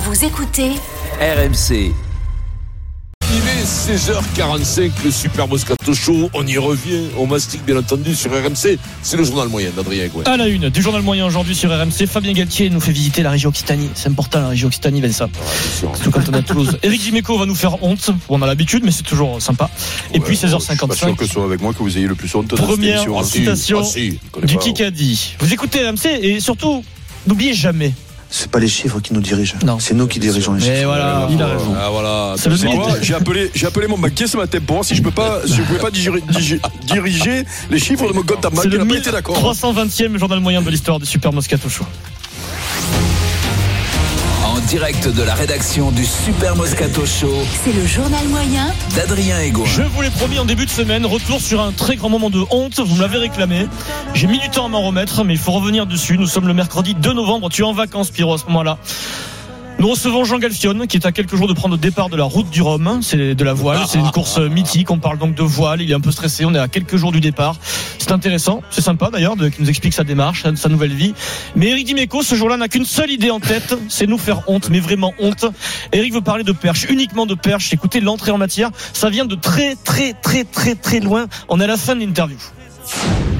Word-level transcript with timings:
Vous 0.00 0.24
écoutez 0.24 0.70
RMC. 1.20 1.92
Il 3.30 3.48
est 3.48 3.64
16h45, 3.64 4.92
le 5.04 5.10
Super 5.10 5.48
Moscato 5.48 5.92
Show. 5.92 6.30
On 6.34 6.46
y 6.46 6.56
revient. 6.56 7.08
On 7.18 7.26
mastique, 7.26 7.64
bien 7.64 7.76
entendu, 7.78 8.14
sur 8.14 8.30
RMC. 8.30 8.78
C'est 9.02 9.16
le 9.16 9.24
journal 9.24 9.48
moyen 9.48 9.70
d'Adrien 9.74 10.06
Gouin. 10.06 10.22
À 10.26 10.36
la 10.36 10.46
une 10.46 10.68
du 10.70 10.82
journal 10.82 11.02
moyen 11.02 11.26
aujourd'hui 11.26 11.56
sur 11.56 11.76
RMC, 11.76 12.06
Fabien 12.06 12.32
Galtier 12.32 12.70
nous 12.70 12.78
fait 12.78 12.92
visiter 12.92 13.24
la 13.24 13.30
région 13.30 13.48
Occitanie. 13.48 13.90
C'est 13.96 14.08
important 14.08 14.40
la 14.40 14.50
région 14.50 14.68
Occitanie, 14.68 15.00
Vincent. 15.00 15.30
Surtout 15.80 16.12
quand 16.12 16.28
on 16.28 16.32
est 16.32 16.36
à 16.38 16.42
Toulouse. 16.42 16.78
Eric 16.84 17.00
Dimeco 17.00 17.36
va 17.36 17.46
nous 17.46 17.56
faire 17.56 17.82
honte. 17.82 18.10
On 18.28 18.40
a 18.40 18.46
l'habitude, 18.46 18.84
mais 18.84 18.92
c'est 18.92 19.02
toujours 19.02 19.42
sympa. 19.42 19.68
Et 20.14 20.20
puis 20.20 20.36
Je 20.36 20.46
suis 20.46 20.48
pas 20.48 20.58
16h55. 20.86 20.94
sûr 20.94 21.16
que 21.16 21.26
ce 21.26 21.32
soit 21.32 21.44
avec 21.44 21.60
moi 21.60 21.72
que 21.72 21.78
vous 21.82 21.98
ayez 21.98 22.06
le 22.06 22.14
plus 22.14 22.32
honte 22.36 22.54
Première. 22.54 23.04
Ah, 23.18 23.24
si, 23.24 23.38
citation 23.40 23.80
ah, 23.80 23.84
si, 23.84 24.20
du 24.46 24.54
pas. 24.54 24.62
Kikadi. 24.62 25.34
Vous 25.40 25.52
écoutez 25.52 25.84
RMC 25.84 26.06
et 26.22 26.38
surtout, 26.38 26.84
n'oubliez 27.26 27.52
jamais. 27.52 27.92
C'est 28.30 28.50
pas 28.50 28.58
les 28.58 28.68
chiffres 28.68 29.00
qui 29.00 29.14
nous 29.14 29.20
dirigent. 29.22 29.54
Non. 29.64 29.78
C'est 29.78 29.94
nous 29.94 30.06
qui 30.06 30.18
dirigeons 30.18 30.52
les 30.52 30.60
Mais 30.60 30.76
chiffres. 30.76 30.86
voilà, 30.86 31.28
il 31.30 31.40
a 31.42 31.46
raison. 31.46 31.74
Ah, 31.80 31.88
voilà. 31.90 32.34
Moi, 32.74 32.88
J'ai 33.00 33.14
appelé, 33.14 33.50
j'ai 33.54 33.66
appelé 33.66 33.86
mon 33.86 33.96
banquier 33.98 34.26
ce 34.26 34.36
matin 34.36 34.58
pour 34.66 34.76
voir 34.76 34.84
si 34.84 34.94
je 34.94 35.02
peux 35.02 35.10
pas, 35.10 35.40
si 35.46 35.54
je 35.54 35.62
pouvais 35.62 35.78
pas 35.78 35.90
diriger, 35.90 37.44
les 37.70 37.78
chiffres 37.78 38.06
de 38.08 38.12
mon 38.12 38.22
compte 38.22 38.44
à 38.44 38.50
banque. 38.50 38.60
C'est 38.62 38.68
Il 38.68 38.74
le 38.74 38.82
a 38.82 38.86
pas 38.86 38.96
été 38.96 39.10
d'accord. 39.10 39.36
320e 39.54 40.18
journal 40.18 40.40
moyen 40.40 40.60
de 40.62 40.70
l'histoire 40.70 40.98
du 40.98 41.06
Super 41.06 41.32
Moscato 41.32 41.68
Show. 41.68 41.84
Direct 44.68 45.08
de 45.08 45.22
la 45.22 45.34
rédaction 45.34 45.90
du 45.90 46.04
Super 46.04 46.54
Moscato 46.54 47.06
Show 47.06 47.32
C'est 47.64 47.72
le 47.72 47.86
journal 47.86 48.28
moyen 48.28 48.66
d'Adrien 48.94 49.40
Egoin. 49.40 49.64
Je 49.64 49.80
vous 49.80 50.02
l'ai 50.02 50.10
promis 50.10 50.38
en 50.38 50.44
début 50.44 50.66
de 50.66 50.70
semaine, 50.70 51.06
retour 51.06 51.40
sur 51.40 51.62
un 51.62 51.72
très 51.72 51.96
grand 51.96 52.10
moment 52.10 52.28
de 52.28 52.44
honte. 52.50 52.78
Vous 52.78 52.96
me 52.96 53.00
l'avez 53.00 53.16
réclamé. 53.16 53.66
J'ai 54.12 54.26
mis 54.26 54.38
du 54.38 54.50
temps 54.50 54.66
à 54.66 54.68
m'en 54.68 54.82
remettre, 54.82 55.24
mais 55.24 55.32
il 55.32 55.38
faut 55.38 55.52
revenir 55.52 55.86
dessus. 55.86 56.18
Nous 56.18 56.26
sommes 56.26 56.46
le 56.46 56.52
mercredi 56.52 56.94
2 56.94 57.14
novembre. 57.14 57.48
Tu 57.48 57.62
es 57.62 57.64
en 57.64 57.72
vacances, 57.72 58.10
Pierrot, 58.10 58.34
à 58.34 58.38
ce 58.38 58.44
moment-là. 58.44 58.76
Nous 59.78 59.88
recevons 59.88 60.24
Jean 60.24 60.38
Galfion, 60.38 60.88
qui 60.88 60.96
est 60.96 61.06
à 61.06 61.12
quelques 61.12 61.36
jours 61.36 61.46
de 61.46 61.52
prendre 61.52 61.76
le 61.76 61.80
départ 61.80 62.08
de 62.08 62.16
la 62.16 62.24
route 62.24 62.50
du 62.50 62.62
Rhum. 62.62 62.98
C'est 63.00 63.36
de 63.36 63.44
la 63.44 63.52
voile. 63.52 63.78
C'est 63.86 64.00
une 64.00 64.10
course 64.10 64.38
mythique. 64.38 64.90
On 64.90 64.98
parle 64.98 65.18
donc 65.18 65.36
de 65.36 65.42
voile. 65.42 65.80
Il 65.80 65.90
est 65.90 65.94
un 65.94 66.00
peu 66.00 66.10
stressé. 66.10 66.44
On 66.44 66.52
est 66.52 66.58
à 66.58 66.66
quelques 66.66 66.96
jours 66.96 67.12
du 67.12 67.20
départ. 67.20 67.56
C'est 67.98 68.10
intéressant. 68.10 68.60
C'est 68.70 68.80
sympa 68.80 69.10
d'ailleurs 69.12 69.36
qu'il 69.36 69.52
nous 69.60 69.70
explique 69.70 69.94
sa 69.94 70.02
démarche, 70.02 70.44
sa 70.56 70.68
nouvelle 70.68 70.92
vie. 70.92 71.14
Mais 71.54 71.68
Eric 71.68 71.86
Dimeco, 71.86 72.24
ce 72.24 72.34
jour-là, 72.34 72.56
n'a 72.56 72.66
qu'une 72.66 72.84
seule 72.84 73.12
idée 73.12 73.30
en 73.30 73.38
tête. 73.38 73.76
C'est 73.88 74.08
nous 74.08 74.18
faire 74.18 74.42
honte, 74.48 74.68
mais 74.68 74.80
vraiment 74.80 75.14
honte. 75.20 75.44
Eric 75.92 76.12
veut 76.12 76.22
parler 76.22 76.42
de 76.42 76.52
perche, 76.52 76.86
uniquement 76.90 77.26
de 77.26 77.34
perche. 77.34 77.72
Écoutez, 77.72 78.00
l'entrée 78.00 78.32
en 78.32 78.38
matière, 78.38 78.70
ça 78.92 79.10
vient 79.10 79.26
de 79.26 79.36
très, 79.36 79.76
très, 79.76 80.12
très, 80.12 80.42
très, 80.42 80.74
très 80.74 80.98
loin. 80.98 81.26
On 81.48 81.60
est 81.60 81.64
à 81.64 81.68
la 81.68 81.76
fin 81.76 81.94
de 81.94 82.00
l'interview. 82.00 82.38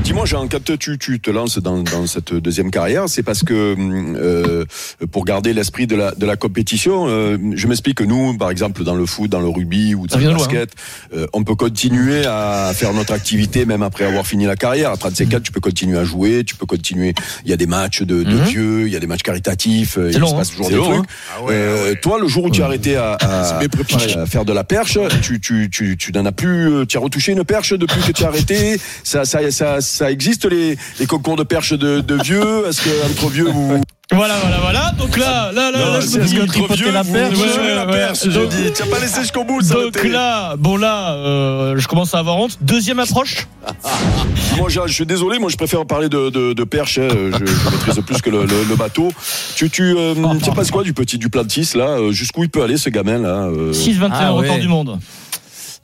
Dis-moi, 0.09 0.25
Jean, 0.25 0.49
quand 0.49 0.79
tu, 0.79 0.97
tu 0.97 1.21
te 1.21 1.31
lances 1.31 1.59
dans, 1.59 1.83
dans 1.83 2.07
cette 2.07 2.33
deuxième 2.33 2.71
carrière, 2.71 3.11
c'est 3.11 3.23
parce 3.23 3.43
que 3.43 3.77
euh, 3.79 4.65
pour 5.13 5.27
garder 5.27 5.53
l'esprit 5.53 5.87
de 5.87 5.97
la, 5.97 6.13
de 6.13 6.25
la 6.25 6.37
compétition, 6.37 7.05
euh, 7.09 7.37
je 7.55 7.67
m'explique 7.67 7.99
que 7.99 8.05
nous, 8.05 8.35
par 8.39 8.51
exemple, 8.51 8.85
dans 8.85 8.95
le 8.95 9.05
foot, 9.05 9.29
dans 9.31 9.41
le 9.41 9.49
rugby 9.49 9.95
ou 9.95 10.07
dans 10.07 10.17
le 10.17 10.25
loin, 10.25 10.33
basket, 10.39 10.71
euh, 11.15 11.27
on 11.35 11.45
peut 11.45 11.57
continuer 11.57 12.25
à 12.25 12.73
faire 12.75 12.95
notre 12.95 13.13
activité 13.13 13.67
même 13.67 13.83
après 13.83 14.05
avoir 14.07 14.27
fini 14.27 14.47
la 14.47 14.57
carrière. 14.57 14.93
À 14.93 14.97
35 14.97 15.35
ans, 15.35 15.41
tu 15.43 15.53
peux 15.53 15.61
continuer 15.61 15.99
à 15.99 16.05
jouer, 16.05 16.43
tu 16.43 16.55
peux 16.57 16.65
continuer. 16.65 17.13
Il 17.45 17.51
y 17.51 17.53
a 17.53 17.59
des 17.59 17.67
matchs 17.67 18.01
de, 18.01 18.23
de 18.23 18.35
Mhm. 18.35 18.45
vieux, 18.45 18.87
il 18.87 18.93
y 18.95 18.97
a 18.97 19.01
des 19.01 19.07
matchs 19.07 19.23
caritatifs, 19.25 19.99
euh, 19.99 20.09
il 20.11 20.19
long, 20.21 20.29
se 20.29 20.33
hein. 20.33 20.39
passe 20.39 20.51
toujours 20.53 20.67
C'est 20.69 20.73
des 20.73 20.79
long, 20.79 21.03
trucs. 21.03 21.11
Euh, 21.51 21.95
toi, 22.01 22.19
le 22.19 22.29
jour 22.29 22.45
où 22.45 22.51
tu 22.51 22.63
as 22.63 22.65
arrêté 22.65 22.97
à, 22.97 23.13
à- 23.21 23.59
à 24.17 24.27
faire 24.27 24.47
de 24.47 24.55
la 24.55 24.65
perche, 24.65 24.99
tu, 25.21 25.39
tu, 25.39 25.69
tu, 25.71 25.99
tu 25.99 26.13
n'en 26.13 26.25
as 26.25 26.33
plus, 26.33 26.71
euh, 26.73 26.87
tu 26.87 26.97
as 26.97 27.01
retouché 27.01 27.33
une 27.33 27.45
perche 27.45 27.75
depuis 27.75 28.01
que 28.01 28.13
tu 28.13 28.25
as 28.25 28.29
arrêté. 28.29 28.81
Ça, 29.05 29.27
ça, 29.27 29.51
ça, 29.51 29.83
ça 29.99 30.11
existe 30.11 30.45
les, 30.51 30.77
les 31.01 31.07
concours 31.07 31.37
de 31.37 31.43
perche 31.43 31.73
de, 31.73 32.01
de 32.01 32.23
vieux? 32.23 32.67
Est-ce 32.69 32.83
que 32.83 33.11
entre 33.11 33.29
vieux 33.31 33.49
vous 33.51 33.81
Voilà, 34.13 34.35
voilà, 34.41 34.59
voilà. 34.61 34.93
Donc 34.99 35.17
là, 35.19 35.51
là, 35.53 35.71
là, 35.71 35.79
là, 35.79 36.01
je 36.01 36.19
me 36.19 36.25
dis, 36.25 36.35
que 36.37 36.75
vieux 36.75 36.93
la 36.93 37.05
perche? 37.05 37.31
mesurez 37.39 37.59
Ouais, 37.59 37.75
la 37.75 37.87
ouais, 37.87 37.93
perche 37.93 38.23
ouais. 38.25 38.31
Je 38.31 38.41
Donc- 38.41 38.49
dis, 38.51 38.73
tu 38.73 38.83
n'as 38.83 38.89
pas 38.89 39.01
laissé 39.01 39.21
jusqu'au 39.23 39.45
bout. 39.45 39.61
Ça 39.61 39.75
Donc 39.75 40.03
là, 40.05 40.55
bon 40.57 40.77
là, 40.77 41.13
euh, 41.15 41.75
je 41.77 41.87
commence 41.89 42.15
à 42.15 42.19
avoir 42.21 42.37
honte. 42.39 42.59
Deuxième 42.61 43.01
approche. 43.01 43.47
moi, 44.57 44.69
je, 44.69 44.81
je 44.87 44.93
suis 44.93 45.07
désolé. 45.07 45.39
Moi, 45.39 45.51
je 45.51 45.57
préfère 45.57 45.85
parler 45.85 46.09
de, 46.09 46.31
de, 46.31 46.53
de 46.53 46.65
perche. 46.65 46.99
hein. 46.99 47.09
Je, 47.11 47.45
je 47.47 47.71
maîtrise 47.71 48.01
plus 48.07 48.23
que 48.23 48.31
le, 48.31 48.43
le, 48.47 48.65
le 48.69 48.77
bateau. 48.77 49.11
Tu, 49.57 49.69
tu, 49.71 49.95
euh, 49.97 50.15
tu 50.39 50.45
sais 50.45 50.53
pas 50.53 50.65
quoi 50.65 50.83
du 50.85 50.93
petit 50.95 51.19
du 51.19 51.29
Plantis 51.29 51.71
là? 51.75 51.99
Euh, 51.99 52.13
Jusqu'où 52.13 52.45
il 52.45 52.51
peut 52.51 52.63
aller 52.63 52.77
ce 52.77 52.89
gamin 52.91 53.19
là? 53.19 53.49
Euh, 53.49 53.73
6-21 53.73 54.09
Ah 54.13 54.35
ouais. 54.35 54.41
record 54.47 54.59
du 54.59 54.69
monde. 54.69 54.99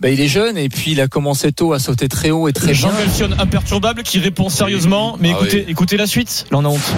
Bah, 0.05 0.11
il 0.11 0.21
est 0.21 0.29
jeune 0.29 0.59
et 0.59 0.69
puis 0.69 0.91
il 0.91 1.01
a 1.01 1.09
commencé 1.09 1.51
tôt 1.51 1.73
à 1.73 1.79
sauter 1.79 2.09
très 2.09 2.31
haut 2.31 2.47
et 2.47 2.53
très 2.53 2.75
Jean 2.75 2.91
bien. 2.91 2.99
Galfion, 3.07 3.31
imperturbable, 3.39 4.03
qui 4.03 4.19
répond 4.19 4.51
sérieusement. 4.51 5.17
Mais 5.19 5.31
Ah 5.33 5.39
écoutez, 5.41 5.65
oui. 5.67 5.73
écoutez 5.73 5.97
la 5.97 6.07
suite. 6.07 6.45
Là, 6.51 6.59
on 6.59 6.65
a 6.67 6.69
honte. 6.69 6.93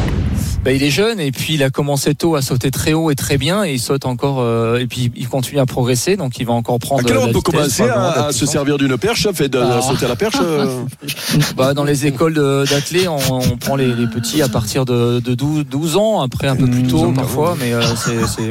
Bah, 0.67 0.73
il 0.73 0.83
est 0.83 0.91
jeune 0.91 1.21
et 1.21 1.31
puis 1.31 1.55
il 1.55 1.63
a 1.63 1.71
commencé 1.71 2.17
tôt 2.17 2.35
à 2.35 2.43
sauter 2.43 2.73
très 2.73 2.93
haut 2.93 3.13
et 3.13 3.15
très 3.15 3.39
bien 3.39 3.63
et 3.65 3.75
il 3.75 3.79
saute 3.79 4.05
encore 4.05 4.39
euh, 4.41 4.79
et 4.81 4.87
puis 4.89 5.13
il 5.15 5.29
continue 5.29 5.61
à 5.61 5.67
progresser 5.67 6.17
donc 6.17 6.39
il 6.41 6.45
va 6.47 6.55
encore 6.55 6.75
À 6.75 6.79
prendre. 6.81 7.09
heure 7.13 7.21
la 7.23 7.27
on 7.29 7.33
peut 7.33 7.41
commencer 7.41 7.85
à, 7.85 8.27
à 8.27 8.33
se 8.33 8.47
servir 8.47 8.77
d'une 8.77 8.99
perche, 8.99 9.29
fait 9.33 9.49
de, 9.49 9.59
Ah. 9.61 9.79
à 9.79 9.83
sauter 9.83 10.07
à 10.07 10.09
la 10.09 10.17
perche 10.17 10.35
euh 10.43 10.83
Bah, 11.57 11.73
dans 11.73 11.85
les 11.85 12.07
écoles 12.07 12.35
d'athlètes, 12.69 13.07
on, 13.09 13.35
on 13.35 13.57
prend 13.57 13.77
les, 13.77 13.87
les 13.95 14.09
petits 14.09 14.43
à 14.43 14.49
partir 14.49 14.85
de, 14.85 15.21
de 15.21 15.35
12, 15.35 15.67
12 15.71 15.97
ans, 15.97 16.21
après 16.21 16.49
un 16.49 16.57
peu 16.57 16.67
plus 16.67 16.83
tôt 16.83 17.13
parfois, 17.13 17.57
mais 17.61 17.73
euh, 17.73 17.81
c'est. 17.95 18.43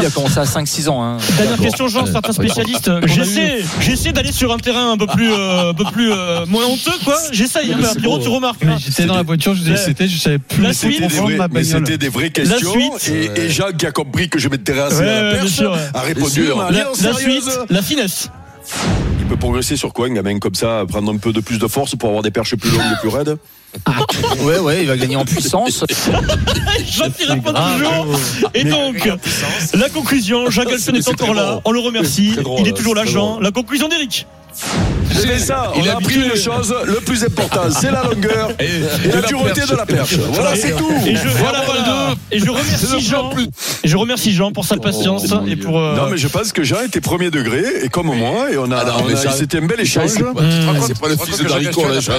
il 0.00 0.06
a 0.06 0.10
commencé 0.10 0.38
à 0.38 0.44
5-6 0.44 0.88
ans. 0.88 1.02
Hein. 1.02 1.16
Dernière 1.38 1.58
question, 1.58 1.88
Jean, 1.88 2.06
certains 2.06 2.32
spécialistes. 2.32 2.90
J'essaie, 3.06 3.62
j'essaie 3.80 4.12
d'aller 4.12 4.30
sur 4.32 4.52
un 4.52 4.58
terrain 4.58 4.92
un 4.92 4.96
peu 4.96 5.06
plus, 5.06 5.32
euh, 5.32 5.70
un 5.70 5.74
peu 5.74 5.84
plus 5.92 6.12
euh, 6.12 6.46
moins 6.46 6.66
honteux, 6.66 6.92
quoi. 7.04 7.16
J'essaye. 7.32 7.72
Hein, 7.72 7.78
mais 7.80 8.00
Pierrot, 8.00 8.18
tu 8.20 8.28
remarques. 8.28 8.64
J'étais 8.78 9.06
dans 9.06 9.16
la 9.16 9.22
voiture, 9.22 9.54
je 9.54 9.68
Ouais. 9.68 9.76
cité, 9.76 10.08
je 10.08 10.18
savais 10.18 10.38
plus 10.38 10.62
La 10.62 10.72
suite, 10.72 11.02
c'était 11.10 11.36
Vrais- 11.48 11.52
ma 11.52 11.58
mais 11.60 11.64
c'était 11.64 11.98
des 11.98 12.08
vraies 12.08 12.30
questions. 12.30 12.70
suite. 12.70 13.08
Et, 13.36 13.40
et 13.42 13.48
Jacques 13.50 13.76
qui 13.76 13.86
a 13.86 13.90
compris 13.92 14.28
que 14.28 14.38
je 14.38 14.48
m'intéressais 14.48 15.00
Ouais, 15.02 15.08
à 15.08 15.22
la 15.22 15.34
perche 15.34 15.50
sûr, 15.50 15.72
ouais. 15.72 15.78
a 15.94 16.00
répondu 16.00 16.46
La, 16.70 16.70
la 17.02 17.14
suite, 17.14 17.58
la 17.70 17.82
finesse. 17.82 18.28
Il 19.20 19.26
peut 19.26 19.36
progresser 19.36 19.76
sur 19.76 19.92
quoi 19.92 20.06
un 20.06 20.12
gamin 20.14 20.38
comme 20.38 20.54
ça, 20.54 20.84
prendre 20.88 21.12
un 21.12 21.16
peu 21.16 21.32
de 21.32 21.40
plus 21.40 21.58
de 21.58 21.66
force 21.66 21.94
pour 21.96 22.08
avoir 22.08 22.22
des 22.22 22.30
perches 22.30 22.54
plus 22.56 22.70
longues 22.70 22.80
et 22.80 23.00
plus 23.00 23.08
raides? 23.08 23.36
Ouais, 24.40 24.58
ouais, 24.58 24.82
il 24.82 24.88
va 24.88 24.96
gagner 24.96 25.16
en 25.16 25.24
puissance. 25.26 25.84
Jean 26.86 27.10
qui 27.10 27.24
répond 27.26 27.52
toujours. 27.52 28.18
Et 28.54 28.64
donc, 28.64 29.10
la 29.74 29.88
conclusion, 29.90 30.48
Jean 30.50 30.64
Galfion 30.64 30.94
est 30.94 31.08
encore 31.08 31.34
là. 31.34 31.60
On 31.66 31.72
le 31.72 31.80
remercie. 31.80 32.34
Drôle, 32.36 32.60
Il 32.60 32.68
est 32.68 32.72
toujours 32.72 32.94
là, 32.94 33.02
c'est 33.04 33.12
Jean. 33.12 33.32
drôle. 33.32 33.42
La 33.42 33.50
conclusion 33.50 33.88
d'Eric. 33.88 34.26
C'est 35.18 35.38
ça, 35.38 35.72
il 35.76 35.88
a 35.88 35.96
appris 35.96 36.14
une 36.16 36.36
chose, 36.36 36.74
le 36.84 36.94
plus 37.00 37.24
important, 37.24 37.70
c'est 37.70 37.90
la 37.90 38.02
longueur 38.04 38.50
et, 38.60 39.10
la 39.12 39.22
dureté 39.22 39.62
de 39.62 39.74
la 39.76 39.86
perche. 39.86 40.14
Voilà, 40.32 40.54
c'est 40.56 40.72
tout. 40.76 40.90
Et 41.06 41.14
je, 41.16 41.28
voilà, 41.28 41.62
voilà. 41.66 42.14
Et 42.30 42.38
je 42.38 42.50
remercie 42.50 43.00
Jean. 43.00 43.30
Et 43.84 43.88
je 43.88 43.96
remercie 43.96 44.32
Jean 44.32 44.52
pour 44.52 44.64
sa 44.64 44.76
patience 44.76 45.26
et 45.48 45.56
pour. 45.56 45.78
euh, 45.78 45.96
Non, 45.96 46.08
mais 46.10 46.16
je 46.18 46.28
pense 46.28 46.52
que 46.52 46.62
Jean 46.62 46.82
était 46.82 47.00
premier 47.00 47.30
degré 47.30 47.64
et 47.82 47.88
comme 47.88 48.06
moi, 48.06 48.50
et 48.52 48.56
on 48.58 48.70
a, 48.70 48.76
Ah 48.86 49.28
a- 49.28 49.32
c'était 49.32 49.58
un 49.58 49.66
bel 49.66 49.80
échange. 49.80 50.08
C'est 50.08 50.22
pas, 50.22 50.32
Mmh. 50.32 50.80
c'est 50.86 50.98
pas 51.00 51.08
le 51.08 51.16
fils 51.16 51.38
de 51.38 51.48
Darico, 51.48 51.82
là, 51.88 52.00
Jean. 52.00 52.12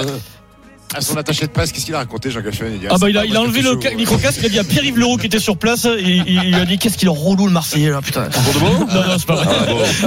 À 0.92 1.00
son 1.00 1.16
attaché 1.16 1.46
de 1.46 1.52
presse, 1.52 1.70
qu'est-ce 1.70 1.84
qu'il 1.86 1.94
a 1.94 1.98
raconté, 1.98 2.30
Jean 2.32 2.40
Galfion 2.40 2.66
Ah 2.90 2.96
bah 2.98 3.08
il 3.08 3.16
a, 3.16 3.24
il 3.24 3.36
a 3.36 3.40
enlevé 3.40 3.62
le 3.62 3.78
ca- 3.80 3.94
micro-casque, 3.94 4.38
il 4.40 4.46
a 4.46 4.48
dit 4.48 4.58
à 4.58 4.64
Pierre-Yves 4.64 4.98
Leroux 4.98 5.18
qui 5.18 5.26
était 5.26 5.38
sur 5.38 5.56
place, 5.56 5.84
et 5.84 6.00
il, 6.02 6.24
il 6.28 6.48
lui 6.48 6.54
a 6.56 6.64
dit 6.64 6.78
qu'est-ce 6.78 6.98
qu'il 6.98 7.06
est 7.06 7.12
relou 7.12 7.46
le 7.46 7.52
Marseillais 7.52 7.90
là, 7.90 8.00
putain. 8.02 8.28
Non, 8.60 8.78
non, 8.88 9.02
c'est 9.16 9.24
pas 9.26 9.36
vrai. 9.36 9.46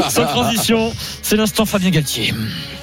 Sans 0.09 0.25
transition, 0.25 0.91
c'est 1.21 1.37
l'instant 1.37 1.65
Fabien 1.65 1.89
Galtier. 1.89 2.33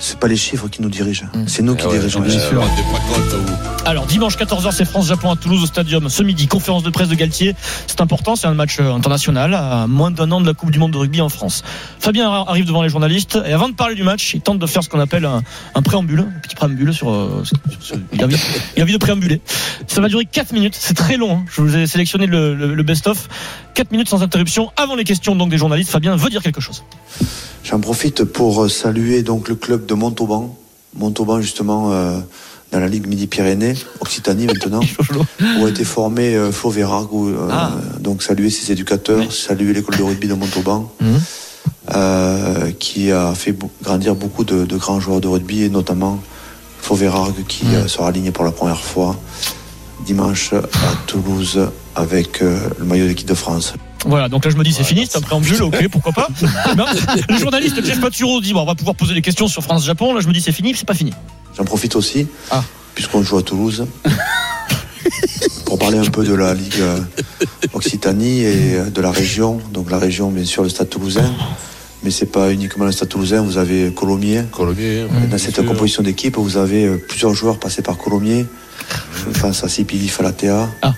C'est 0.00 0.18
pas 0.18 0.28
les 0.28 0.36
chiffres 0.36 0.68
qui 0.68 0.80
nous 0.80 0.88
dirigent. 0.88 1.26
C'est 1.46 1.62
nous 1.62 1.76
qui 1.76 1.84
Ouais, 1.86 1.92
dirigeons 1.98 2.22
les 2.22 2.30
chiffres. 2.30 2.54
vous. 2.54 3.54
Alors 3.86 4.06
dimanche 4.06 4.36
14h 4.36 4.72
c'est 4.72 4.84
France-Japon 4.84 5.32
à 5.32 5.36
Toulouse 5.36 5.62
au 5.62 5.66
Stadium. 5.66 6.08
Ce 6.08 6.22
midi, 6.22 6.46
conférence 6.46 6.82
de 6.82 6.90
presse 6.90 7.08
de 7.08 7.14
Galtier. 7.14 7.54
C'est 7.86 8.00
important, 8.00 8.34
c'est 8.36 8.46
un 8.46 8.54
match 8.54 8.76
euh, 8.80 8.92
international 8.94 9.54
à 9.54 9.86
moins 9.86 10.10
d'un 10.10 10.30
an 10.32 10.40
de 10.40 10.46
la 10.46 10.54
Coupe 10.54 10.70
du 10.70 10.78
Monde 10.78 10.92
de 10.92 10.98
rugby 10.98 11.20
en 11.20 11.28
France. 11.28 11.62
Fabien 11.98 12.30
arrive 12.30 12.64
devant 12.66 12.82
les 12.82 12.88
journalistes 12.88 13.38
et 13.46 13.52
avant 13.52 13.68
de 13.68 13.74
parler 13.74 13.94
du 13.94 14.02
match, 14.04 14.32
il 14.34 14.40
tente 14.40 14.58
de 14.58 14.66
faire 14.66 14.82
ce 14.82 14.88
qu'on 14.88 15.00
appelle 15.00 15.24
un, 15.26 15.42
un 15.74 15.82
préambule, 15.82 16.20
un 16.20 16.40
petit 16.40 16.54
préambule 16.56 16.94
sur... 16.94 17.10
euh, 17.10 17.42
sur- 17.44 17.56
sur- 17.80 17.89
il, 18.12 18.20
a 18.22 18.24
envie, 18.26 18.36
il 18.76 18.80
a 18.80 18.84
envie 18.84 18.92
de 18.92 18.98
préambuler. 18.98 19.40
Ça 19.86 20.00
va 20.00 20.08
durer 20.08 20.24
4 20.26 20.52
minutes, 20.52 20.76
c'est 20.78 20.94
très 20.94 21.16
long. 21.16 21.32
hein. 21.38 21.44
Je 21.54 21.60
vous 21.62 21.76
ai 21.76 21.86
sélectionné 21.86 22.26
le, 22.26 22.54
le- 22.54 22.74
le 22.74 22.82
best-of. 22.82 23.28
4 23.74 23.90
minutes 23.92 24.08
sans 24.08 24.22
interruption 24.22 24.70
avant 24.76 24.94
les 24.94 25.04
questions 25.04 25.34
donc 25.36 25.50
des 25.50 25.58
journalistes. 25.58 25.90
Fabien 25.90 26.16
veut 26.16 26.30
dire 26.30 26.42
quelque 26.42 26.60
chose. 26.60 26.82
J'en 27.64 27.80
profite 27.80 28.24
pour 28.24 28.64
euh, 28.64 28.68
saluer 28.68 29.22
donc 29.22 29.48
le 29.48 29.54
club 29.54 29.86
de 29.86 29.94
Montauban. 29.94 30.56
Montauban 30.94 31.40
justement 31.40 31.92
euh, 31.92 32.18
dans 32.72 32.80
la 32.80 32.88
Ligue 32.88 33.06
Midi-Pyrénées, 33.06 33.74
Occitanie 34.00 34.46
maintenant, 34.46 34.80
où 35.60 35.66
a 35.66 35.68
été 35.68 35.84
formé 35.84 36.34
euh, 36.36 36.50
euh, 36.50 37.48
Ah. 37.50 37.72
donc 38.00 38.22
saluer 38.22 38.48
ses 38.50 38.70
éducateurs, 38.72 39.32
saluer 39.32 39.72
l'école 39.72 39.96
de 39.98 40.02
rugby 40.04 40.28
de 40.28 40.34
Montauban, 40.34 40.92
Mhm. 41.00 41.20
euh, 41.94 42.70
qui 42.78 43.10
a 43.10 43.34
fait 43.34 43.56
grandir 43.82 44.14
beaucoup 44.14 44.44
de, 44.44 44.64
de 44.64 44.76
grands 44.76 45.00
joueurs 45.00 45.20
de 45.20 45.28
rugby, 45.28 45.64
et 45.64 45.68
notamment 45.68 46.20
Vérard, 46.94 47.30
qui 47.48 47.64
Mhm. 47.66 47.74
euh, 47.74 47.88
sera 47.88 48.08
aligné 48.08 48.30
pour 48.32 48.44
la 48.44 48.50
première 48.50 48.80
fois 48.80 49.16
dimanche 50.04 50.52
à 50.54 50.94
Toulouse 51.06 51.60
avec 51.94 52.42
euh, 52.42 52.58
le 52.78 52.84
maillot 52.84 53.04
de 53.04 53.08
l'équipe 53.10 53.28
de 53.28 53.34
France. 53.34 53.74
Voilà, 54.06 54.28
donc 54.30 54.44
là 54.44 54.50
je 54.50 54.56
me 54.56 54.64
dis 54.64 54.72
c'est 54.72 54.82
fini, 54.84 55.06
c'est 55.08 55.18
un 55.18 55.20
préambule, 55.20 55.62
ok, 55.62 55.88
pourquoi 55.88 56.12
pas. 56.12 56.28
Non, 56.76 56.86
le 57.28 57.36
journaliste 57.38 57.84
Jeff 57.84 58.00
Paturo 58.00 58.40
dit 58.40 58.52
bon, 58.54 58.62
on 58.62 58.66
va 58.66 58.74
pouvoir 58.74 58.96
poser 58.96 59.12
des 59.14 59.20
questions 59.22 59.46
sur 59.46 59.62
France-Japon. 59.62 60.14
Là 60.14 60.20
je 60.20 60.26
me 60.28 60.32
dis 60.32 60.40
c'est 60.40 60.52
fini, 60.52 60.74
c'est 60.74 60.86
pas 60.86 60.94
fini. 60.94 61.12
J'en 61.56 61.64
profite 61.64 61.94
aussi, 61.96 62.26
Ah. 62.50 62.62
puisqu'on 62.94 63.22
joue 63.22 63.36
à 63.38 63.42
Toulouse, 63.42 63.86
pour 65.66 65.78
parler 65.78 65.98
un 65.98 66.04
peu 66.04 66.24
de 66.24 66.34
la 66.34 66.54
Ligue 66.54 66.80
euh, 66.80 67.00
Occitanie 67.74 68.40
et 68.40 68.78
de 68.92 69.00
la 69.00 69.10
région. 69.10 69.60
Donc 69.72 69.90
la 69.90 69.98
région, 69.98 70.30
bien 70.30 70.44
sûr, 70.44 70.62
le 70.62 70.68
Stade 70.68 70.88
Toulousain, 70.88 71.30
mais 72.02 72.10
c'est 72.10 72.26
pas 72.26 72.50
uniquement 72.52 72.84
le 72.84 72.92
Stade 72.92 73.08
Toulousain. 73.08 73.42
Vous 73.42 73.58
avez 73.58 73.92
Colomiers. 73.92 74.44
Colomiers. 74.52 75.06
Dans 75.30 75.38
cette 75.38 75.64
composition 75.66 76.02
d'équipe, 76.02 76.36
vous 76.36 76.56
avez 76.56 76.86
euh, 76.86 76.96
plusieurs 76.96 77.34
joueurs 77.34 77.58
passés 77.58 77.82
par 77.82 77.96
Colomiers. 77.96 78.46
Je 79.16 79.40
pense 79.40 79.62
à 79.64 79.68
Sipili 79.68 80.08
Falatea, 80.08 80.68
Ah. 80.82 80.94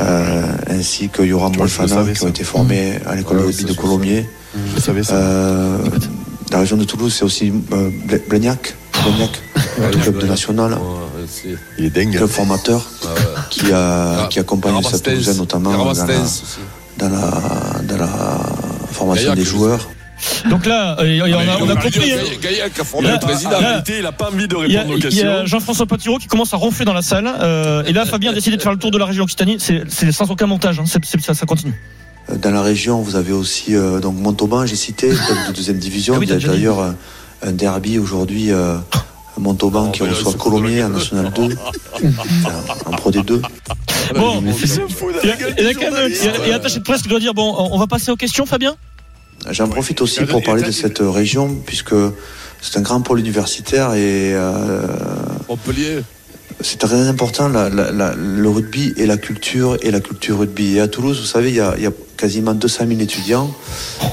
euh, 0.00 0.42
ainsi 0.68 1.08
que 1.08 1.22
Yoram 1.22 1.54
Molfana, 1.56 2.04
qui 2.12 2.24
ont 2.24 2.28
été 2.28 2.44
formés 2.44 2.98
à 3.06 3.14
l'école 3.14 3.38
de 3.38 3.42
Ouais, 3.44 3.52
de 3.52 3.68
je 3.68 3.72
Colomiers. 3.74 4.26
Je 4.74 4.80
savais 4.80 5.02
ça. 5.04 5.14
Euh, 5.14 5.78
la 6.50 6.60
région 6.60 6.76
de 6.76 6.84
Toulouse, 6.84 7.14
c'est 7.16 7.24
aussi 7.24 7.52
euh, 7.72 7.90
Blagnac, 8.28 8.74
le 9.78 9.98
club 9.98 10.18
de 10.18 10.26
national, 10.26 10.72
Ouais, 10.74 11.54
Il 11.78 11.84
est 11.86 11.90
dingue. 11.90 12.16
club 12.16 12.28
formateur 12.28 12.84
ah 13.02 13.06
ouais. 13.08 13.20
qui, 13.50 13.72
a, 13.72 14.22
Ah, 14.24 14.26
qui 14.30 14.38
accompagne 14.38 14.74
le 14.76 14.82
Stade 14.82 14.92
Rabastens. 14.94 15.12
Toulousain 15.12 15.34
notamment 15.34 15.72
dans 15.72 15.92
la, 15.92 16.04
dans 16.98 17.08
la, 17.08 17.80
dans 17.82 17.96
la 17.98 18.08
formation 18.92 19.34
des 19.34 19.44
je 19.44 19.50
joueurs. 19.50 19.88
Donc 20.50 20.66
là, 20.66 20.96
euh, 21.00 21.20
on 21.22 21.48
a, 21.48 21.58
on 21.64 21.68
a 21.68 21.74
compris. 21.76 22.12
hein. 22.12 22.16
Gaillac- 22.16 22.40
Gaillac 22.40 22.78
a 22.80 22.84
formé 22.84 23.08
Là, 23.08 23.14
le 23.14 23.20
président. 23.20 23.50
là, 23.50 23.56
En 23.58 23.60
réalité, 23.60 23.94
il 23.98 24.06
a 24.06 24.12
pas 24.12 24.30
envie 24.32 24.48
de 24.48 24.56
a, 24.56 24.60
répondre 24.60 24.90
aux 24.90 24.96
il 24.96 24.98
y 24.98 25.02
questions. 25.02 25.28
a 25.28 25.44
Jean-François 25.44 25.86
Patiro 25.86 26.18
qui 26.18 26.26
commence 26.26 26.52
à 26.54 26.56
ronfler 26.56 26.84
dans 26.84 26.92
la 26.94 27.02
salle. 27.02 27.28
euh, 27.40 27.82
et 27.86 27.92
là, 27.92 28.04
Fabien 28.06 28.30
a 28.30 28.34
décidé 28.34 28.56
de 28.56 28.62
faire 28.62 28.72
le 28.72 28.78
tour 28.78 28.90
de 28.90 28.98
la 28.98 29.04
région 29.06 29.24
Occitanie. 29.24 29.56
C'est 29.58 29.82
c'est 29.88 30.12
sans 30.12 30.30
aucun 30.30 30.46
montage. 30.46 30.78
Hein, 30.80 30.84
ça, 30.86 31.34
ça 31.34 31.46
continue. 31.46 31.74
Euh, 32.30 32.36
Dans 32.36 32.50
la 32.50 32.62
région, 32.62 33.00
vous 33.00 33.16
avez 33.16 33.32
aussi 33.32 33.74
euh, 33.74 34.00
donc 34.00 34.16
Montauban, 34.16 34.66
j'ai 34.66 34.76
cité, 34.76 35.10
de 35.10 35.52
deuxième 35.54 35.78
division. 35.78 36.14
Ah 36.16 36.18
oui, 36.18 36.26
il 36.28 36.32
y 36.32 36.44
a 36.44 36.48
d'ailleurs 36.48 36.80
un, 36.80 36.94
un 37.42 37.52
derby 37.52 37.98
aujourd'hui. 37.98 38.50
euh, 38.52 38.76
Montauban 39.38 39.88
Oh, 39.88 39.90
qui 39.92 40.02
là, 40.02 40.08
reçoit 40.08 40.32
Colomiers 40.32 40.82
en 40.84 40.88
National 40.88 41.30
2, 41.30 41.42
enfin, 41.92 42.02
en 42.86 42.90
Pro 42.92 43.10
D2. 43.10 43.42
Bon, 44.14 44.42
Il 44.42 44.48
y 44.48 45.26
la 45.26 45.32
a, 45.34 45.36
il 45.58 45.64
y 45.64 45.66
a 45.66 45.70
il 45.72 45.86
a- 45.86 46.46
il 46.46 46.52
a 46.52 46.56
attaché 46.56 46.78
de 46.78 46.84
presse 46.84 47.02
qui 47.02 47.08
doit 47.08 47.20
dire 47.20 47.34
bon, 47.34 47.54
on 47.58 47.78
va 47.78 47.86
passer 47.86 48.10
aux 48.10 48.16
questions, 48.16 48.46
Fabien? 48.46 48.76
J'en 49.50 49.68
profite 49.68 50.00
aussi 50.00 50.20
pour 50.24 50.42
parler 50.42 50.62
de 50.62 50.70
cette 50.72 50.98
région, 51.00 51.54
puisque 51.66 51.94
c'est 52.60 52.78
un 52.78 52.82
grand 52.82 53.00
pôle 53.00 53.20
universitaire 53.20 53.94
et 53.94 54.32
euh, 54.34 54.80
Montpellier. 55.48 56.00
c'est 56.60 56.78
très 56.78 57.06
important 57.08 57.48
la- 57.48 57.68
la- 57.68 57.92
la- 57.92 58.14
le 58.16 58.48
rugby 58.48 58.94
et 58.96 59.06
la 59.06 59.16
culture 59.18 59.76
et 59.82 59.90
la 59.90 60.00
culture 60.00 60.38
rugby. 60.38 60.76
Et 60.76 60.80
à 60.80 60.88
Toulouse, 60.88 61.18
vous 61.20 61.26
savez, 61.26 61.50
il 61.50 61.56
y 61.56 61.60
a, 61.60 61.74
il 61.76 61.82
y 61.84 61.86
a 61.86 61.92
quasiment 62.16 62.54
200 62.54 62.84
000 62.88 63.00
étudiants 63.00 63.54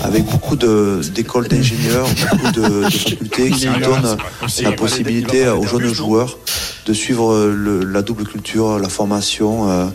avec 0.04 0.26
beaucoup 0.26 0.58
d'écoles 0.58 1.48
d'ingénieurs, 1.48 2.08
beaucoup 2.32 2.52
de, 2.52 2.84
de 2.84 2.90
facultés 2.90 3.50
qui 3.50 3.66
donnent 3.82 4.18
la 4.62 4.72
possibilité 4.74 5.48
aux 5.48 5.66
jeunes 5.66 5.94
joueurs 5.94 6.38
de 6.86 6.94
suivre 6.94 7.32
euh, 7.32 7.54
le- 7.56 7.84
la 7.86 8.02
double 8.02 8.26
culture, 8.26 8.78
la 8.80 8.90
formation, 8.90 9.70
euh, 9.70 9.86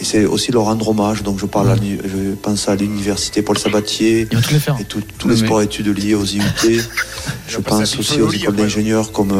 et 0.00 0.04
c'est 0.04 0.24
aussi 0.26 0.52
leur 0.52 0.64
rendre 0.64 0.88
hommage. 0.88 1.22
Donc 1.22 1.38
je 1.40 1.46
parle, 1.46 1.70
à 1.70 1.76
je 2.04 2.34
pense 2.40 2.68
à 2.68 2.76
l'université 2.76 3.42
Paul 3.42 3.58
Sabatier 3.58 4.26
et 4.80 4.84
tous 5.18 5.28
les 5.28 5.36
sports 5.36 5.62
études 5.62 5.88
liés 5.88 6.14
aux 6.14 6.24
IUT. 6.24 6.40
Je 7.48 7.58
pense 7.58 7.96
aussi 7.98 8.20
aux 8.20 8.30
écoles 8.30 8.56
d'ingénieurs 8.56 9.12
comme 9.12 9.32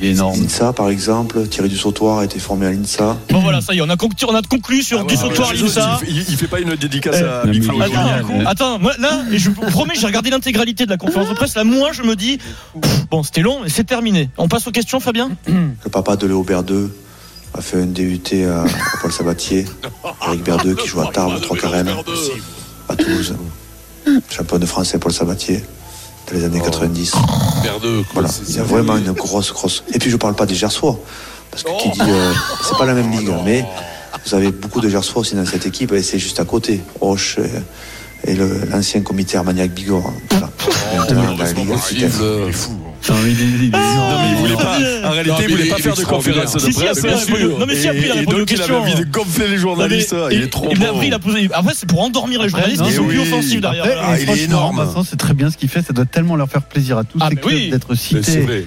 l'INSA 0.00 0.72
par 0.72 0.88
exemple. 0.88 1.46
Thierry 1.48 1.68
Dussautoir 1.68 2.18
a 2.18 2.24
été 2.24 2.38
formé 2.38 2.66
à 2.66 2.70
l'INSA. 2.72 3.16
Bon 3.30 3.40
voilà, 3.40 3.60
ça 3.60 3.74
y 3.74 3.78
est, 3.78 3.82
on 3.82 3.88
a 3.88 3.96
conclu, 3.96 4.26
on 4.28 4.34
a 4.34 4.42
conclu 4.42 4.82
sur 4.82 5.04
du 5.04 5.16
sautoir 5.16 5.52
l'INSA. 5.54 6.00
il, 6.08 6.18
il 6.28 6.36
fait 6.36 6.48
pas 6.48 6.60
une 6.60 6.74
dédicace 6.76 7.16
Euh, 7.18 7.42
à 7.42 7.46
Big 7.46 7.62
Flo 7.62 7.80
Attends, 7.80 8.46
attends, 8.46 8.78
moi 8.78 8.92
là, 8.98 9.22
et 9.30 9.38
je 9.38 9.50
vous 9.50 9.60
promets, 9.62 9.94
j'ai 9.94 10.06
regardé 10.06 10.30
l'intégralité 10.30 10.84
de 10.86 10.90
la 10.90 10.96
conférence 10.96 11.28
de 11.28 11.34
presse. 11.34 11.54
Là, 11.54 11.64
moi, 11.64 11.90
je 11.92 12.02
me 12.02 12.16
dis, 12.16 12.38
pff, 12.80 13.06
bon, 13.10 13.22
c'était 13.22 13.42
long, 13.42 13.60
mais 13.62 13.68
c'est 13.68 13.84
terminé. 13.84 14.30
On 14.38 14.48
passe 14.48 14.66
aux 14.66 14.72
questions, 14.72 15.00
Fabien. 15.00 15.30
Le 15.46 15.90
papa 15.90 16.16
de 16.16 16.26
Léo 16.26 16.42
Berdeux 16.42 16.90
a 17.54 17.60
fait 17.62 17.80
un 17.82 17.86
DUT 17.86 18.20
à, 18.44 18.62
à 18.62 18.66
Paul 19.00 19.12
Sabatier. 19.12 19.64
Eric 20.26 20.42
Berdeux 20.42 20.74
qui 20.74 20.88
joue 20.88 21.00
à 21.00 21.06
Tarbes, 21.12 21.40
3 21.40 21.56
carènes, 21.56 21.90
à 22.88 22.96
Toulouse. 22.96 23.34
Champion 24.30 24.58
de 24.58 24.66
France, 24.66 24.88
c'est 24.92 24.98
Paul 24.98 25.12
Sabatier 25.12 25.62
les 26.32 26.44
années 26.44 26.60
90. 26.60 27.12
Merdeux. 27.62 28.02
quoi, 28.02 28.06
Voilà, 28.14 28.28
c'est- 28.28 28.42
il 28.48 28.56
y 28.56 28.58
a 28.58 28.62
vraiment 28.64 28.96
une 28.96 29.12
grosse, 29.12 29.52
grosse. 29.52 29.84
Et 29.92 29.98
puis 29.98 30.10
je 30.10 30.16
parle 30.16 30.34
pas 30.34 30.46
des 30.46 30.54
Gersois, 30.54 30.98
parce 31.50 31.62
que 31.62 31.70
qui 31.82 31.90
dit, 31.90 32.00
euh, 32.02 32.32
c'est 32.66 32.76
pas 32.76 32.86
la 32.86 32.94
même 32.94 33.10
ligue, 33.10 33.30
mais 33.44 33.64
vous 34.24 34.34
avez 34.34 34.50
beaucoup 34.50 34.80
de 34.80 34.88
Gersois 34.88 35.20
aussi 35.20 35.34
dans 35.34 35.46
cette 35.46 35.66
équipe, 35.66 35.92
et 35.92 36.02
c'est 36.02 36.18
juste 36.18 36.40
à 36.40 36.44
côté. 36.44 36.80
Roche 37.00 37.38
et, 38.24 38.30
et 38.32 38.34
le- 38.34 38.64
l'ancien 38.70 39.00
comité 39.02 39.36
Armagnac 39.36 39.70
Bigorre. 39.70 40.12
Voilà. 40.30 40.50
Maintenant, 40.96 41.32
dans 41.36 41.42
la 41.44 41.52
Ligue 41.52 41.70
Occitanie. 41.70 42.12
Euh, 42.20 42.50
Non, 43.08 43.14
mais 43.22 43.30
il 44.30 44.36
voulait 44.36 44.54
pas, 44.54 44.78
en 45.04 45.10
réalité, 45.10 45.42
il 45.48 45.50
voulait 45.50 45.68
pas 45.68 45.76
faire 45.76 45.94
de 45.94 46.04
conférence 46.04 46.52
de 46.54 46.72
presse. 46.72 47.02
non, 47.04 47.66
mais 47.66 47.74
si, 47.76 47.88
après, 47.88 48.00
il 48.04 48.10
a 48.10 48.14
répondu 48.14 48.36
aux 48.36 48.38
donc, 48.38 48.50
il 48.50 48.54
avait 48.54 48.56
questions. 48.56 48.80
envie 48.80 48.94
de 48.94 49.04
gonfler 49.04 49.48
les 49.48 49.58
journalistes. 49.58 50.14
Mais 50.28 50.34
Il 50.36 50.42
est 50.42 50.48
trop 50.48 50.66
après, 50.70 51.06
il 51.06 51.14
a 51.14 51.18
posé. 51.18 51.48
Après, 51.52 51.72
c'est 51.74 51.86
pour 51.88 52.00
endormir 52.02 52.42
les 52.42 52.48
journalistes. 52.48 52.80
non, 52.82 52.88
Ils 52.88 52.94
sont 52.94 53.04
plus 53.04 53.20
offensifs 53.20 53.60
derrière. 53.60 53.84
Après, 53.84 53.96
Voilà. 53.96 54.20
il 54.20 54.30
est 54.30 54.44
énorme. 54.44 54.86
C'est 55.08 55.16
très 55.16 55.34
bien 55.34 55.50
ce 55.50 55.56
qu'il 55.56 55.68
fait. 55.68 55.82
Ça 55.82 55.92
doit 55.92 56.04
tellement 56.04 56.36
leur 56.36 56.48
faire 56.48 56.62
plaisir 56.62 56.98
à 56.98 57.04
tous 57.04 57.18
Ah, 57.20 57.30
d'être 57.30 57.94
cités. 57.94 58.66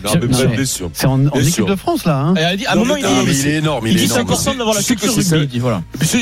sûr. 0.66 0.90
C'est 0.94 1.08
en, 1.08 1.20
équipe 1.36 1.66
de 1.66 1.76
France 1.76 2.06
là. 2.06 2.18
Hein. 2.20 2.56
Dit, 2.56 2.66
à 2.66 2.74
un 2.74 2.76
moment, 2.76 2.96
il 2.96 3.06
est 3.06 3.56
énorme. 3.56 3.88
Il 3.88 3.96
dit 3.96 4.08
c'est 4.08 4.20
important 4.20 4.54
d'avoir 4.54 4.76
la 4.76 4.84
culture 4.84 5.14
rugby. 5.14 5.62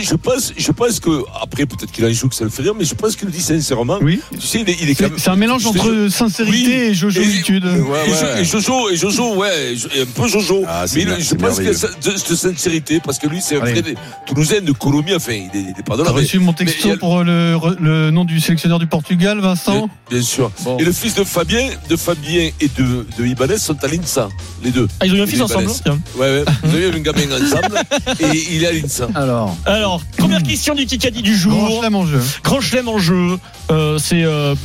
je 0.03 0.15
pense, 0.15 0.53
je 0.57 0.71
pense 0.71 0.99
que 0.99 1.23
après 1.41 1.65
peut-être 1.65 1.91
qu'il 1.91 2.03
a 2.05 2.07
un 2.07 2.11
joue 2.11 2.29
que 2.29 2.35
ça 2.35 2.43
le 2.43 2.49
fait 2.49 2.63
rire, 2.63 2.73
mais 2.77 2.85
je 2.85 2.95
pense 2.95 3.15
qu'il 3.15 3.27
le 3.27 3.31
dit 3.31 3.41
sincèrement. 3.41 3.99
Oui. 4.01 4.19
Tu 4.39 4.45
sais, 4.47 4.61
il 4.61 4.69
est, 4.69 4.77
il 4.81 4.89
est 4.89 4.95
quand 4.95 5.05
C'est 5.05 5.09
même. 5.09 5.19
c'est 5.19 5.29
un 5.29 5.35
mélange 5.35 5.65
entre 5.65 6.07
sincérité 6.09 6.67
Oui. 6.67 6.73
et 6.73 6.93
jojoitude. 6.93 7.65
Ouais, 7.65 8.06
ouais. 8.11 8.41
Et 8.41 8.45
Jojo, 8.45 8.89
et 8.89 8.95
Jojo, 8.95 9.35
ouais, 9.35 9.73
et 9.95 10.01
un 10.01 10.05
peu 10.05 10.27
Jojo. 10.27 10.63
Ah, 10.67 10.85
mais 10.95 11.05
bien, 11.05 11.17
je 11.19 11.35
pense 11.35 11.55
qu'il 11.55 11.65
y 11.65 11.67
a 11.67 11.71
merveilleux. 11.71 11.73
cette 11.73 12.17
cette 12.17 12.35
sincérité, 12.37 12.99
parce 13.03 13.19
que 13.19 13.27
lui, 13.27 13.41
c'est 13.41 13.57
un 13.57 13.61
Allez. 13.61 13.81
vrai 13.81 13.95
Toulousain 14.25 14.61
de 14.61 14.71
Colomiers, 14.71 15.15
enfin, 15.15 15.33
il 15.33 15.57
est, 15.57 15.63
il 15.63 15.69
est 15.79 15.83
pas 15.85 15.95
de 15.97 16.03
T'as 16.03 16.09
là. 16.09 16.15
mais- 16.15 16.21
reçu 16.21 16.39
mon 16.39 16.53
texto 16.53 16.95
pour 16.97 17.23
le, 17.23 17.57
le 17.79 18.11
nom 18.11 18.25
du 18.25 18.39
sélectionneur 18.39 18.79
du 18.79 18.87
Portugal, 18.87 19.39
Vincent 19.39 19.89
Bien 20.09 20.21
sûr. 20.21 20.51
Bon. 20.63 20.77
Et 20.77 20.83
le 20.83 20.91
fils 20.91 21.15
de 21.15 21.23
Fabien, 21.23 21.69
de 21.89 21.95
Fabien 21.95 22.49
et 22.59 22.67
de, 22.77 23.05
de 23.17 23.25
Ibanez 23.25 23.57
sont 23.57 23.77
à 23.83 23.87
l'INSA, 23.87 24.29
les 24.63 24.71
deux. 24.71 24.87
Ah, 24.99 25.05
ils 25.05 25.13
ont 25.13 25.17
eu 25.17 25.21
un 25.21 25.27
fils 25.27 25.41
ensemble. 25.41 25.69
Tiens. 25.83 25.99
Ouais, 26.15 26.39
ouais. 26.39 26.43
Vous 26.63 26.75
avez 26.75 26.87
un 26.87 26.99
gamin 26.99 27.23
ensemble, 27.33 27.79
et 28.19 28.43
il 28.53 28.63
est 28.63 28.67
à 28.67 28.71
l'INSA. 28.71 29.07
Alors, 29.15 29.55
Alors, 29.65 30.01
première 30.17 30.43
question 30.43 30.75
du 30.75 30.85
Kikadi 30.85 31.21
du 31.21 31.31
grand 31.37 31.67
jour. 31.67 31.79
chelem 31.81 31.95
en 31.95 32.05
jeu. 32.05 32.21
Grand 32.43 32.61
chelem 32.61 32.87
en 32.87 32.97
jeu. 32.99 33.37
Euh, 33.69 33.97
c'est 33.99 34.23
euh, 34.23 34.55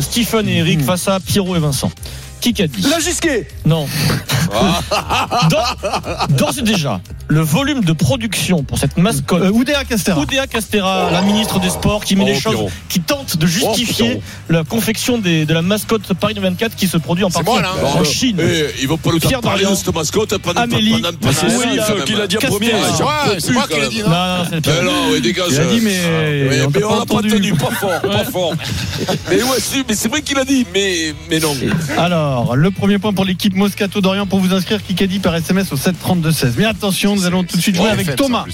Stephen 0.00 0.48
et 0.48 0.58
Eric 0.58 0.80
face 0.82 1.08
à 1.08 1.18
Pierrot 1.20 1.56
et 1.56 1.58
Vincent. 1.58 1.90
Kikadi. 2.44 2.82
La 2.90 2.98
Gisquet 3.00 3.48
Non. 3.64 3.88
Dans- 5.48 6.26
D'ores 6.36 6.58
et 6.58 6.62
déjà, 6.62 7.00
le 7.28 7.40
volume 7.40 7.82
de 7.84 7.92
production 7.92 8.62
pour 8.62 8.78
cette 8.78 8.96
mascotte. 8.96 9.42
Euh, 9.42 9.50
Oudéa 9.50 9.84
Castera. 9.84 10.20
Oudéa 10.20 10.46
Castera, 10.46 11.10
la 11.10 11.22
ministre 11.22 11.58
des 11.60 11.70
Sports, 11.70 12.04
qui 12.04 12.16
met 12.16 12.24
Oh, 12.24 12.28
les 12.28 12.40
choses, 12.40 12.70
qui 12.88 13.00
tente 13.00 13.36
de 13.36 13.46
justifier 13.46 14.06
Pierrot. 14.06 14.22
la 14.50 14.64
confection 14.64 15.18
des, 15.18 15.44
de 15.46 15.54
la 15.54 15.62
mascotte 15.62 16.12
Paris 16.14 16.34
24 16.40 16.74
qui 16.76 16.86
se 16.86 16.96
produit 16.96 17.24
en 17.24 17.30
partie 17.30 17.48
moi, 17.50 17.60
là. 17.62 17.72
en 17.82 18.04
Chine. 18.04 18.38
eh, 18.40 18.66
ils 18.80 18.88
vont 18.88 18.96
pas 18.98 19.10
nous 19.10 19.18
Pierre 19.18 19.40
parler 19.40 19.64
de 19.64 19.74
cette 19.74 19.94
mascotte 19.94 20.36
pendant, 20.38 20.62
Amélie. 20.62 21.02
C'est 21.32 21.46
oui, 21.46 21.78
qui 22.06 22.14
l'a 22.14 22.26
dit 22.26 22.36
en 22.36 22.40
premier. 22.40 22.72
C'est 23.38 23.52
moi, 23.52 23.66
qui 23.68 23.80
l'ai 23.80 23.88
dit, 23.88 24.02
non 24.02 24.08
Non, 24.08 24.38
non, 24.38 24.44
c'est 24.50 24.60
pas. 24.64 24.82
non, 24.82 25.20
dégage. 25.22 25.46
Il 25.50 25.60
a 25.60 25.64
dit, 25.66 25.80
mais 25.80 26.48
Mais, 26.50 26.62
on 26.62 26.70
pas 26.70 26.80
l'a 26.80 26.86
pas 27.06 27.14
entendu, 27.16 27.52
pas 27.54 27.70
fort, 27.70 28.00
pas 28.00 28.24
fort. 28.24 28.52
Mais 29.30 29.42
ouais, 29.42 29.56
mais 29.88 29.94
c'est 29.94 30.08
vrai 30.08 30.22
qu'il 30.22 30.38
a 30.38 30.44
dit, 30.44 30.66
mais, 30.72 31.14
mais 31.30 31.40
non. 31.40 31.54
Alors, 31.98 32.56
le 32.56 32.70
premier 32.70 32.98
point 32.98 33.12
pour 33.12 33.24
l'équipe 33.24 33.54
Moscato 33.54 34.00
d'Orient 34.00 34.26
pour 34.26 34.40
vous 34.40 34.52
inscrire, 34.54 34.82
Kikadi 34.82 35.18
par 35.18 35.34
SMS 35.34 35.72
au 35.72 35.76
732-16. 35.76 36.52
Mais 36.56 36.64
attention, 36.64 37.13
nous 37.14 37.26
allons 37.26 37.44
tout 37.44 37.56
de 37.56 37.62
suite 37.62 37.76
jouer 37.76 37.90
avec 37.90 38.16
Thomas. 38.16 38.44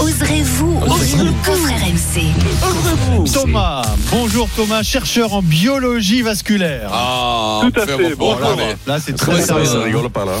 Oserez-vous 0.00 0.80
ouvrir 0.86 1.24
le 1.24 1.30
coffre 1.44 1.68
RMC 1.68 3.30
Thomas, 3.32 3.82
bonjour 4.10 4.48
Thomas, 4.56 4.82
chercheur 4.82 5.34
en 5.34 5.42
biologie 5.42 6.22
vasculaire. 6.22 6.90
Ah, 6.92 7.60
Tout 7.62 7.80
à 7.80 7.86
fait. 7.86 8.14
Bon, 8.16 8.34
Bon, 8.34 8.56
là, 8.86 8.98
c'est 9.04 9.14
très 9.14 9.42
sérieux. 9.42 9.64
Ça 9.66 9.80
rigole 9.80 10.08
pas 10.10 10.24
là. 10.24 10.32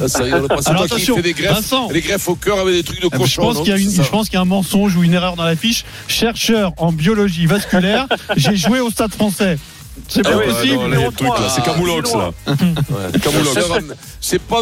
là, 0.00 0.08
ça 0.08 0.22
rigole 0.22 0.46
pas. 0.48 0.58
C'est 0.62 0.68
Alors 0.70 0.86
toi 0.86 0.88
qui 0.88 0.94
attention, 0.94 1.16
fais 1.16 1.22
des 1.22 1.32
greffes, 1.32 1.54
Vincent. 1.54 1.88
des 1.88 2.00
greffes 2.00 2.28
au 2.28 2.34
cœur 2.36 2.60
avec 2.60 2.74
des 2.74 2.82
trucs 2.84 3.00
de 3.02 3.08
Ah, 3.12 3.16
cochon. 3.16 3.26
Je 3.26 3.40
pense 3.40 3.58
qu'il 3.58 3.68
y, 3.68 3.72
a 3.72 3.78
une- 3.78 3.90
C'est 3.90 3.96
ça. 3.96 4.02
je 4.04 4.08
pense 4.10 4.28
qu'il 4.28 4.34
y 4.36 4.38
a 4.38 4.42
un 4.42 4.44
mensonge 4.44 4.94
ou 4.96 5.02
une 5.02 5.14
erreur 5.14 5.34
dans 5.36 5.44
la 5.44 5.56
fiche. 5.56 5.84
Chercheur 6.06 6.72
en 6.76 6.92
biologie 6.92 7.46
vasculaire, 7.46 8.06
j'ai 8.36 8.56
joué 8.56 8.80
au 8.80 8.90
stade 8.90 9.12
français. 9.12 9.58
C'est 10.08 10.26
Ah 10.26 10.30
pas 10.30 10.36
ouais, 10.38 10.46
possible. 10.46 11.12
trucs, 11.16 11.28
là, 11.28 11.48
c'est 11.54 11.62
Camoulox 11.64 12.12
là. 12.14 12.30
Camoulox. 13.22 13.58
C'est 14.20 14.40
pas 14.40 14.60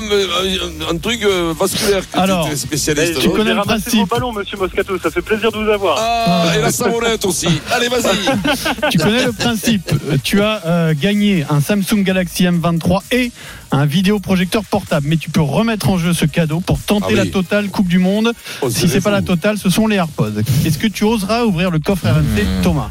un 0.91 0.97
truc 0.99 1.23
euh, 1.23 1.55
vasculaire 1.59 2.11
que 2.11 2.19
Alors, 2.19 2.47
tu 2.47 2.53
es 2.53 2.57
spécialiste. 2.57 3.21
tu 3.21 3.31
connais 3.31 3.55
le 3.55 3.63
principe. 3.63 4.01
vos 4.01 4.07
ballons, 4.07 4.33
monsieur 4.33 4.57
Moscato. 4.59 4.99
Ça 4.99 5.11
fait 5.11 5.23
plaisir 5.23 5.51
de 5.53 5.59
vous 5.59 5.71
avoir. 5.71 5.97
Ah, 6.01 6.53
et 6.57 6.61
la 6.61 6.71
savonnette 6.73 7.25
aussi. 7.25 7.49
Allez, 7.73 7.89
vas-y. 7.89 8.91
Tu 8.91 8.99
connais 8.99 9.25
le 9.25 9.33
principe. 9.33 9.91
Tu 10.25 10.41
as 10.43 10.63
euh, 10.67 10.95
gagné 10.99 11.45
un 11.49 11.61
Samsung 11.61 12.03
Galaxy 12.03 12.45
M23 12.45 13.01
et 13.13 13.31
un 13.71 13.87
vidéoprojecteur 13.87 14.63
portable. 14.65 15.07
Mais 15.09 15.17
tu 15.17 15.31
peux 15.31 15.41
remettre 15.41 15.89
en 15.91 15.99
jeu 15.99 16.13
ce 16.13 16.25
cadeau 16.27 16.61
pour 16.61 16.81
tenter 16.81 17.07
Ah 17.09 17.13
oui. 17.13 17.17
la 17.17 17.27
totale 17.27 17.69
Coupe 17.69 17.89
du 17.89 17.99
Monde. 17.99 18.33
Oh, 18.63 18.71
si 18.71 18.89
c'est 18.89 19.01
pas 19.03 19.11
la 19.11 19.23
totale, 19.23 19.59
ce 19.59 19.71
sont 19.71 19.87
les 19.87 19.97
AirPods. 19.97 20.41
Est-ce 20.65 20.79
que 20.79 20.87
tu 20.87 21.05
oseras 21.05 21.45
ouvrir 21.45 21.71
le 21.71 21.79
coffre 21.79 22.07
RMC, 22.07 22.63
Thomas 22.63 22.91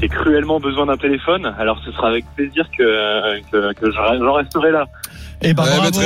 J'ai 0.00 0.08
cruellement 0.08 0.60
besoin 0.60 0.86
d'un 0.86 0.96
téléphone. 0.96 1.54
Alors, 1.58 1.80
ce 1.84 1.92
sera 1.92 2.08
avec 2.08 2.24
plaisir 2.36 2.68
que, 2.76 3.40
que, 3.50 3.90
j'en 3.92 4.32
resterai 4.32 4.70
là. 4.72 4.86
Eh 5.44 5.54
ben 5.54 5.62
Ouais, 5.64 5.70
bravo, 5.76 5.98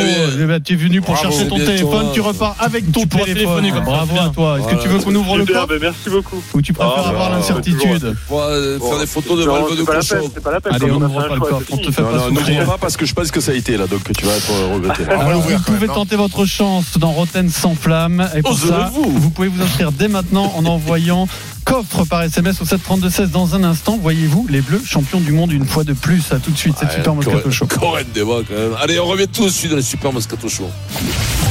ben, 0.47 0.61
tu 0.63 0.73
es 0.73 0.77
venu 0.77 1.01
pour 1.01 1.15
Bravo, 1.15 1.31
chercher 1.31 1.49
ton 1.49 1.57
téléphone, 1.57 1.91
toi. 2.05 2.11
tu 2.15 2.21
repars 2.21 2.57
avec 2.59 2.91
ton 2.93 3.03
Tu 3.03 3.09
téléphone. 3.09 3.71
Bravo 3.85 4.13
bien. 4.15 4.27
à 4.27 4.29
toi. 4.31 4.59
Est-ce 4.59 4.69
que 4.77 4.83
tu 4.83 4.89
veux 4.89 4.99
qu'on 5.01 5.15
ouvre 5.15 5.37
le 5.39 5.47
Super, 5.47 5.67
ben, 5.67 5.79
merci 5.81 6.09
beaucoup. 6.11 6.43
ou 6.55 6.63
tu 6.63 6.73
préfères 6.73 6.95
Ah, 7.05 7.09
avoir 7.11 7.31
bah, 7.31 7.37
l'incertitude 7.37 8.17
euh, 8.33 8.79
faire 8.81 8.99
des 8.99 9.07
photos 9.07 9.39
de 9.39 9.45
Non, 9.45 9.53
valve 9.55 9.71
de 9.73 9.77
c'est 9.77 9.85
pas 9.85 9.93
la 9.93 9.99
cochon. 10.01 10.15
peine, 10.21 10.31
c'est 10.35 10.43
pas 10.43 10.51
la 10.53 10.61
peine. 10.61 10.73
Allez, 10.75 10.91
on 10.91 11.01
fait 11.01 11.29
pas 11.29 11.35
le 11.35 11.41
c'est 11.67 11.73
on 11.75 11.77
te 11.77 11.91
fait 11.91 12.03
Non, 12.03 12.09
pas 12.09 12.31
n'ouvre 12.31 12.65
pas 12.67 12.79
parce 12.79 12.97
que 12.97 13.05
je 13.07 13.15
pense 13.15 13.31
que 13.31 13.41
ça 13.41 13.53
a 13.53 13.55
été 13.55 13.77
là, 13.77 13.87
donc 13.87 14.01
tu 14.17 14.25
vas 14.25 14.33
être 14.37 14.73
regretté. 14.75 15.03
Vous 15.05 15.63
pouvez 15.65 15.87
tenter 15.89 16.17
votre 16.17 16.45
chance 16.47 16.99
dans 16.99 17.11
Rotten 17.11 17.51
sans 17.51 17.75
flamme. 17.75 18.29
Et 18.35 18.43
pour 18.43 18.59
ça, 18.59 18.91
vous 18.95 19.31
pouvez 19.31 19.49
vous 19.49 19.63
inscrire 19.63 19.93
dès 19.93 20.09
maintenant 20.09 20.53
en 20.57 20.65
envoyant 20.67 21.29
coffre 21.67 22.05
par 22.05 22.23
SMS 22.23 22.63
au 22.63 22.65
732-16 22.65 23.31
dans 23.31 23.55
un 23.55 23.65
instant. 23.65 23.99
Voyez-vous, 24.01 24.47
les 24.49 24.63
Bleus, 24.63 24.81
champions 24.87 25.21
du 25.21 25.33
monde 25.33 25.53
une 25.53 25.67
fois 25.67 25.85
de 25.85 25.93
plus. 25.93 26.33
À 26.33 26.39
tout 26.39 26.53
de 26.53 26.57
suite, 26.57 26.77
c'est 26.79 26.91
Super 26.91 27.15
Moscato 27.15 27.51
Show. 27.51 27.67
Correct 27.67 28.07
débat 28.15 28.39
quand 28.49 28.55
même. 28.55 28.77
Allez, 28.81 28.99
on 28.99 29.07
revient 29.07 29.29
tout 29.29 29.45
de 29.45 29.51
suite 29.51 29.73
dans 29.73 29.77
les 29.77 29.83
Super 29.83 30.13
Moscato 30.13 30.49
Show. 30.49 30.71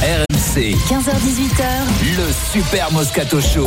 RMC, 0.02 0.74
15h18h. 0.88 2.16
le 2.16 2.32
Super 2.52 2.90
Moscato 2.92 3.40
Show. 3.40 3.64